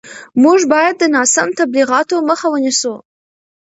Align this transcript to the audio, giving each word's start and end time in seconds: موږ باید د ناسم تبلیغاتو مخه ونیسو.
موږ 0.43 0.59
باید 0.73 0.95
د 0.99 1.03
ناسم 1.15 1.47
تبلیغاتو 1.59 2.15
مخه 2.29 2.47
ونیسو. 2.51 2.93